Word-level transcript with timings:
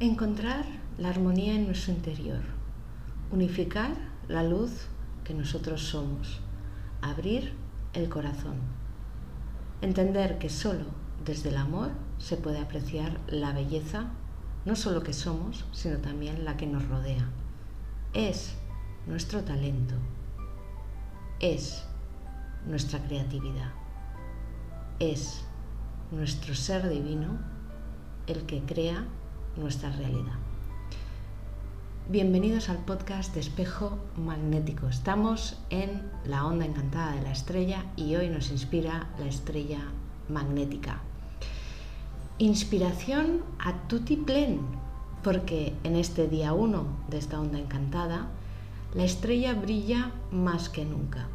Encontrar 0.00 0.64
la 0.98 1.08
armonía 1.08 1.54
en 1.54 1.66
nuestro 1.66 1.92
interior, 1.92 2.42
unificar 3.32 3.90
la 4.28 4.42
luz 4.42 4.86
que 5.24 5.34
nosotros 5.34 5.82
somos, 5.82 6.40
abrir 7.00 7.54
el 7.94 8.08
corazón, 8.08 8.56
entender 9.80 10.38
que 10.38 10.50
solo 10.50 10.84
desde 11.24 11.48
el 11.48 11.56
amor 11.56 11.90
se 12.18 12.36
puede 12.36 12.58
apreciar 12.58 13.18
la 13.28 13.52
belleza, 13.52 14.10
no 14.64 14.76
solo 14.76 15.02
que 15.02 15.12
somos, 15.12 15.64
sino 15.72 15.98
también 15.98 16.44
la 16.44 16.56
que 16.56 16.66
nos 16.66 16.86
rodea. 16.88 17.28
Es 18.12 18.56
nuestro 19.06 19.42
talento, 19.42 19.94
es 21.40 21.84
nuestra 22.66 22.98
creatividad, 23.00 23.72
es 24.98 25.44
nuestro 26.10 26.54
ser 26.54 26.88
divino 26.88 27.38
el 28.26 28.42
que 28.46 28.60
crea 28.60 29.04
nuestra 29.56 29.90
realidad. 29.90 30.34
Bienvenidos 32.08 32.68
al 32.68 32.78
podcast 32.78 33.34
de 33.34 33.40
Espejo 33.40 33.98
Magnético. 34.16 34.88
Estamos 34.88 35.58
en 35.70 36.02
la 36.26 36.44
onda 36.46 36.66
encantada 36.66 37.12
de 37.12 37.22
la 37.22 37.32
estrella 37.32 37.84
y 37.96 38.14
hoy 38.16 38.28
nos 38.28 38.50
inspira 38.50 39.08
la 39.18 39.26
estrella 39.26 39.80
magnética. 40.28 41.00
Inspiración 42.38 43.42
a 43.58 43.88
tutti 43.88 44.16
plen, 44.16 44.60
porque 45.22 45.72
en 45.84 45.96
este 45.96 46.28
día 46.28 46.52
1 46.52 46.84
de 47.08 47.18
esta 47.18 47.40
onda 47.40 47.58
encantada, 47.58 48.28
la 48.94 49.04
estrella 49.04 49.54
brilla 49.54 50.12
más 50.30 50.68
que 50.68 50.84
nunca. 50.84 51.28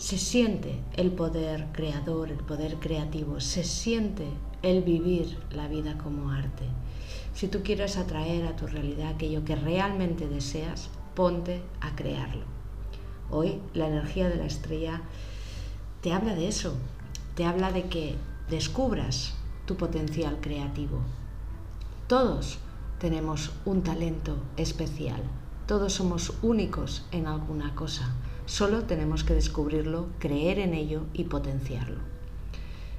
Se 0.00 0.16
siente 0.16 0.80
el 0.94 1.12
poder 1.12 1.66
creador, 1.72 2.30
el 2.30 2.38
poder 2.38 2.76
creativo, 2.76 3.38
se 3.38 3.64
siente 3.64 4.26
el 4.62 4.82
vivir 4.82 5.38
la 5.50 5.68
vida 5.68 5.98
como 5.98 6.30
arte. 6.30 6.64
Si 7.34 7.48
tú 7.48 7.62
quieres 7.62 7.98
atraer 7.98 8.46
a 8.46 8.56
tu 8.56 8.66
realidad 8.66 9.10
aquello 9.10 9.44
que 9.44 9.56
realmente 9.56 10.26
deseas, 10.26 10.88
ponte 11.14 11.62
a 11.82 11.94
crearlo. 11.96 12.44
Hoy 13.30 13.60
la 13.74 13.88
energía 13.88 14.30
de 14.30 14.36
la 14.36 14.46
estrella 14.46 15.02
te 16.00 16.14
habla 16.14 16.34
de 16.34 16.48
eso, 16.48 16.72
te 17.34 17.44
habla 17.44 17.70
de 17.70 17.84
que 17.84 18.14
descubras 18.48 19.34
tu 19.66 19.76
potencial 19.76 20.38
creativo. 20.40 21.00
Todos 22.06 22.58
tenemos 22.98 23.52
un 23.66 23.82
talento 23.82 24.38
especial, 24.56 25.20
todos 25.66 25.92
somos 25.92 26.32
únicos 26.40 27.04
en 27.12 27.26
alguna 27.26 27.74
cosa, 27.74 28.14
solo 28.50 28.82
tenemos 28.82 29.22
que 29.22 29.32
descubrirlo, 29.32 30.08
creer 30.18 30.58
en 30.58 30.74
ello 30.74 31.02
y 31.12 31.24
potenciarlo. 31.24 32.00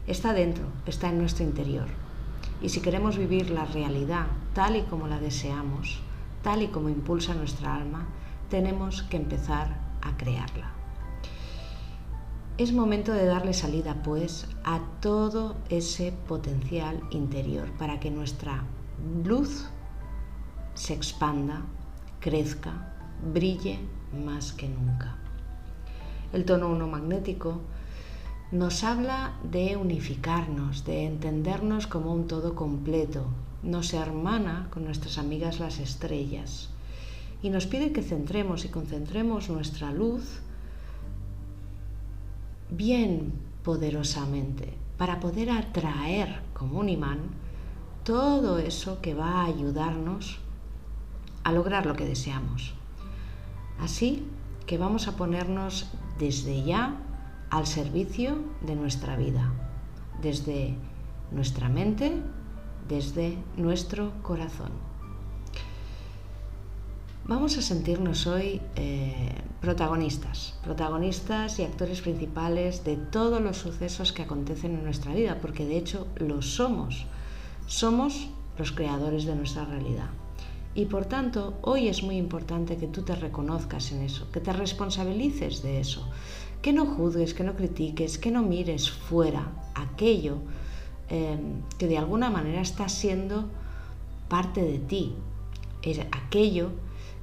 Está 0.07 0.31
dentro, 0.31 0.63
está 0.85 1.09
en 1.09 1.17
nuestro 1.17 1.43
interior. 1.43 1.87
Y 2.61 2.69
si 2.69 2.79
queremos 2.79 3.17
vivir 3.17 3.49
la 3.49 3.65
realidad 3.65 4.27
tal 4.53 4.77
y 4.77 4.83
como 4.83 5.07
la 5.07 5.19
deseamos, 5.19 5.99
tal 6.41 6.61
y 6.61 6.69
como 6.69 6.87
impulsa 6.87 7.33
nuestra 7.33 7.75
alma, 7.75 8.07
tenemos 8.49 9.03
que 9.03 9.17
empezar 9.17 9.77
a 10.01 10.15
crearla. 10.15 10.71
Es 12.57 12.71
momento 12.71 13.11
de 13.11 13.25
darle 13.25 13.53
salida, 13.53 14.03
pues, 14.03 14.47
a 14.63 14.79
todo 15.01 15.57
ese 15.67 16.13
potencial 16.29 17.01
interior 17.11 17.69
para 17.77 17.99
que 17.99 18.09
nuestra 18.09 18.63
luz 19.25 19.65
se 20.75 20.93
expanda, 20.93 21.63
crezca, 22.21 22.93
brille 23.33 23.79
más 24.13 24.53
que 24.53 24.69
nunca. 24.69 25.17
El 26.33 26.45
tono 26.45 26.69
1 26.69 26.87
magnético 26.87 27.59
nos 28.51 28.83
habla 28.83 29.33
de 29.43 29.75
unificarnos, 29.75 30.85
de 30.85 31.05
entendernos 31.05 31.87
como 31.87 32.13
un 32.13 32.27
todo 32.27 32.55
completo. 32.55 33.25
Nos 33.63 33.93
hermana 33.93 34.69
con 34.71 34.85
nuestras 34.85 35.17
amigas 35.17 35.59
las 35.59 35.79
estrellas 35.79 36.69
y 37.43 37.49
nos 37.49 37.65
pide 37.65 37.91
que 37.91 38.01
centremos 38.01 38.63
y 38.65 38.69
concentremos 38.69 39.49
nuestra 39.49 39.91
luz 39.91 40.39
bien 42.69 43.33
poderosamente 43.63 44.73
para 44.97 45.19
poder 45.19 45.51
atraer 45.51 46.41
como 46.53 46.79
un 46.79 46.89
imán 46.89 47.19
todo 48.05 48.57
eso 48.57 49.01
que 49.01 49.13
va 49.13 49.41
a 49.41 49.45
ayudarnos 49.45 50.39
a 51.43 51.51
lograr 51.51 51.85
lo 51.85 51.95
que 51.95 52.05
deseamos. 52.05 52.73
Así 53.79 54.25
que 54.71 54.77
vamos 54.77 55.09
a 55.09 55.17
ponernos 55.17 55.91
desde 56.17 56.63
ya 56.63 56.95
al 57.49 57.67
servicio 57.67 58.37
de 58.61 58.77
nuestra 58.77 59.17
vida, 59.17 59.51
desde 60.21 60.77
nuestra 61.29 61.67
mente, 61.67 62.13
desde 62.87 63.37
nuestro 63.57 64.13
corazón. 64.21 64.71
Vamos 67.25 67.57
a 67.57 67.61
sentirnos 67.61 68.27
hoy 68.27 68.61
eh, 68.77 69.35
protagonistas, 69.59 70.57
protagonistas 70.63 71.59
y 71.59 71.63
actores 71.63 71.99
principales 71.99 72.85
de 72.85 72.95
todos 72.95 73.41
los 73.41 73.57
sucesos 73.57 74.13
que 74.13 74.21
acontecen 74.21 74.75
en 74.75 74.85
nuestra 74.85 75.13
vida, 75.13 75.39
porque 75.41 75.65
de 75.65 75.75
hecho 75.75 76.07
lo 76.15 76.41
somos. 76.41 77.07
Somos 77.67 78.29
los 78.57 78.71
creadores 78.71 79.25
de 79.25 79.35
nuestra 79.35 79.65
realidad. 79.65 80.20
Y 80.73 80.85
por 80.85 81.05
tanto, 81.05 81.57
hoy 81.61 81.89
es 81.89 82.01
muy 82.01 82.15
importante 82.17 82.77
que 82.77 82.87
tú 82.87 83.01
te 83.01 83.13
reconozcas 83.15 83.91
en 83.91 84.01
eso, 84.03 84.31
que 84.31 84.39
te 84.39 84.53
responsabilices 84.53 85.61
de 85.63 85.81
eso, 85.81 86.09
que 86.61 86.71
no 86.71 86.85
juzgues, 86.85 87.33
que 87.33 87.43
no 87.43 87.55
critiques, 87.55 88.17
que 88.17 88.31
no 88.31 88.41
mires 88.41 88.89
fuera 88.89 89.51
aquello 89.75 90.37
em, 91.09 91.61
que 91.77 91.87
de 91.87 91.97
alguna 91.97 92.29
manera 92.29 92.61
está 92.61 92.87
siendo 92.87 93.49
parte 94.29 94.61
de 94.61 94.79
ti, 94.79 95.15
es 95.81 95.99
aquello 96.11 96.69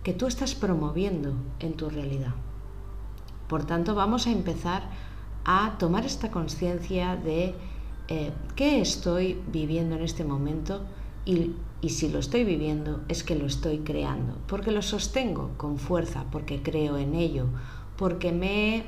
que 0.02 0.12
tú 0.12 0.26
estás 0.26 0.54
promoviendo 0.54 1.32
en 1.60 1.72
tu 1.72 1.88
realidad. 1.88 2.34
Por 3.48 3.64
tanto, 3.64 3.94
vamos 3.94 4.26
a 4.26 4.32
empezar 4.32 4.82
a 5.46 5.78
tomar 5.78 6.04
esta 6.04 6.30
conciencia 6.30 7.16
de 7.16 7.54
eh, 8.08 8.32
qué 8.56 8.82
estoy 8.82 9.40
viviendo 9.50 9.96
en 9.96 10.02
este 10.02 10.24
momento 10.24 10.82
y, 11.28 11.90
si 11.90 12.08
lo 12.08 12.18
estoy 12.18 12.44
viviendo 12.44 13.02
es 13.08 13.22
que 13.22 13.34
lo 13.34 13.44
estoy 13.44 13.80
creando, 13.80 14.38
porque 14.46 14.70
lo 14.70 14.80
sostengo 14.80 15.52
con 15.58 15.78
fuerza, 15.78 16.24
porque 16.32 16.62
creo 16.62 16.96
en 16.96 17.14
ello, 17.14 17.46
porque 17.98 18.32
me 18.32 18.76
he 18.76 18.84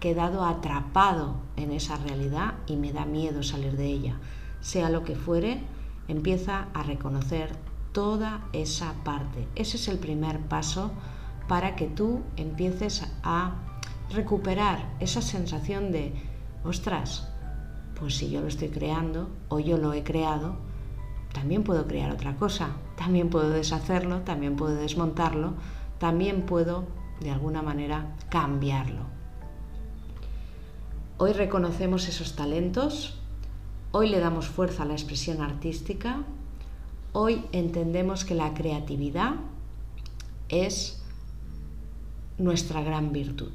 quedado 0.00 0.44
atrapado 0.44 1.36
en 1.56 1.70
esa 1.70 1.96
realidad 1.96 2.54
y 2.66 2.76
me 2.76 2.92
da 2.92 3.04
miedo 3.04 3.42
salir 3.42 3.76
de 3.76 3.86
ella. 3.86 4.16
Sea 4.62 4.88
lo 4.88 5.04
que 5.04 5.16
fuere, 5.16 5.60
empieza 6.08 6.68
a 6.72 6.82
reconocer 6.82 7.54
toda 7.92 8.48
esa 8.54 8.94
parte. 9.04 9.46
Ese 9.54 9.76
es 9.76 9.86
el 9.88 9.98
primer 9.98 10.40
paso 10.40 10.92
para 11.46 11.76
que 11.76 11.88
tú 11.88 12.22
empieces 12.36 13.06
a 13.22 13.54
recuperar 14.10 14.94
esa 14.98 15.20
sensación 15.20 15.92
de, 15.92 16.14
ostras, 16.64 17.28
pues 18.00 18.16
si 18.16 18.30
yo 18.30 18.40
lo 18.40 18.48
estoy 18.48 18.68
creando 18.68 19.28
o 19.48 19.60
yo 19.60 19.76
lo 19.76 19.92
he 19.92 20.02
creado, 20.02 20.71
también 21.32 21.64
puedo 21.64 21.86
crear 21.86 22.10
otra 22.10 22.36
cosa, 22.36 22.76
también 22.96 23.30
puedo 23.30 23.50
deshacerlo, 23.50 24.20
también 24.20 24.56
puedo 24.56 24.74
desmontarlo, 24.74 25.54
también 25.98 26.42
puedo 26.42 26.84
de 27.20 27.30
alguna 27.30 27.62
manera 27.62 28.14
cambiarlo. 28.28 29.06
Hoy 31.18 31.32
reconocemos 31.32 32.08
esos 32.08 32.34
talentos, 32.36 33.18
hoy 33.92 34.08
le 34.08 34.18
damos 34.18 34.48
fuerza 34.48 34.82
a 34.82 34.86
la 34.86 34.94
expresión 34.94 35.40
artística, 35.40 36.22
hoy 37.12 37.44
entendemos 37.52 38.24
que 38.24 38.34
la 38.34 38.54
creatividad 38.54 39.34
es 40.48 41.02
nuestra 42.38 42.82
gran 42.82 43.12
virtud. 43.12 43.52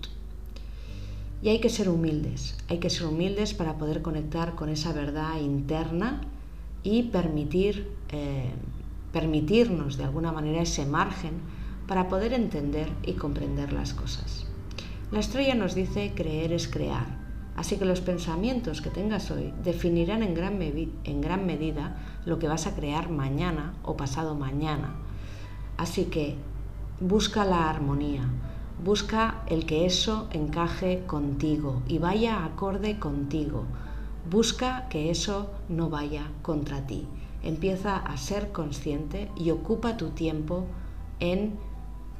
Y 1.41 1.49
hay 1.49 1.59
que 1.59 1.69
ser 1.69 1.89
humildes, 1.89 2.57
hay 2.67 2.79
que 2.79 2.89
ser 2.89 3.05
humildes 3.05 3.53
para 3.53 3.77
poder 3.77 4.01
conectar 4.01 4.55
con 4.55 4.69
esa 4.69 4.91
verdad 4.93 5.39
interna 5.39 6.21
y 6.87 7.03
permitir, 7.03 7.91
eh, 8.07 8.53
permitirnos 9.11 9.97
de 9.97 10.05
alguna 10.05 10.31
manera 10.31 10.61
ese 10.61 10.85
margen 10.85 11.33
para 11.85 12.07
poder 12.07 12.31
entender 12.31 12.87
y 13.03 13.13
comprender 13.13 13.73
las 13.73 13.93
cosas. 13.93 14.47
La 15.11 15.19
estrella 15.19 15.53
nos 15.53 15.75
dice 15.75 16.13
creer 16.15 16.53
es 16.53 16.69
crear. 16.69 17.17
Así 17.57 17.75
que 17.75 17.83
los 17.83 17.99
pensamientos 17.99 18.81
que 18.81 18.89
tengas 18.89 19.31
hoy 19.31 19.53
definirán 19.65 20.23
en 20.23 20.33
gran, 20.33 20.61
en 20.61 21.21
gran 21.21 21.45
medida 21.45 21.97
lo 22.25 22.39
que 22.39 22.47
vas 22.47 22.67
a 22.67 22.75
crear 22.75 23.09
mañana 23.09 23.73
o 23.83 23.97
pasado 23.97 24.35
mañana. 24.35 24.95
Así 25.75 26.05
que 26.05 26.35
busca 27.01 27.43
la 27.43 27.69
armonía, 27.69 28.29
busca 28.81 29.43
el 29.47 29.65
que 29.65 29.85
eso 29.85 30.29
encaje 30.31 31.03
contigo 31.05 31.81
y 31.85 31.97
vaya 31.97 32.45
acorde 32.45 32.97
contigo. 32.97 33.65
Busca 34.29 34.89
que 34.89 35.09
eso 35.09 35.51
no 35.69 35.89
vaya 35.89 36.31
contra 36.41 36.85
ti. 36.85 37.07
Empieza 37.43 37.95
a 37.95 38.17
ser 38.17 38.51
consciente 38.51 39.29
y 39.37 39.51
ocupa 39.51 39.95
tu 39.95 40.09
tiempo 40.09 40.65
en, 41.19 41.55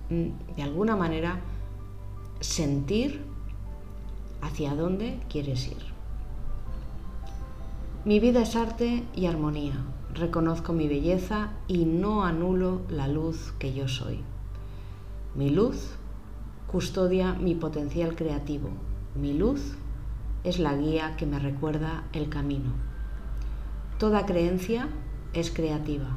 mm, 0.09 0.55
de 0.55 0.63
alguna 0.63 0.95
manera, 0.95 1.41
sentir 2.39 3.25
hacia 4.41 4.73
dónde 4.75 5.19
quieres 5.29 5.67
ir. 5.67 5.97
Mi 8.05 8.21
vida 8.21 8.43
es 8.43 8.55
arte 8.55 9.03
y 9.13 9.25
armonía. 9.25 9.73
Reconozco 10.13 10.71
mi 10.71 10.87
belleza 10.87 11.51
y 11.67 11.83
no 11.83 12.23
anulo 12.23 12.83
la 12.89 13.09
luz 13.09 13.53
que 13.59 13.73
yo 13.73 13.89
soy. 13.89 14.21
Mi 15.35 15.49
luz 15.49 15.89
custodia 16.71 17.33
mi 17.33 17.53
potencial 17.53 18.15
creativo. 18.15 18.69
Mi 19.13 19.33
luz 19.33 19.75
es 20.47 20.59
la 20.59 20.73
guía 20.77 21.17
que 21.17 21.25
me 21.25 21.39
recuerda 21.39 22.05
el 22.13 22.29
camino. 22.29 22.71
Toda 23.99 24.25
creencia 24.25 24.87
es 25.33 25.51
creativa. 25.51 26.07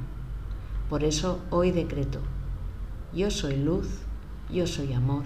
Por 0.89 1.03
eso 1.03 1.41
hoy 1.51 1.73
decreto, 1.73 2.21
yo 3.13 3.33
soy 3.33 3.57
luz, 3.57 3.89
yo 4.49 4.69
soy 4.69 4.93
amor, 4.93 5.25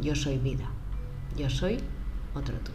yo 0.00 0.14
soy 0.14 0.38
vida, 0.38 0.70
yo 1.36 1.50
soy 1.50 1.78
otro 2.34 2.54
tú. 2.60 2.72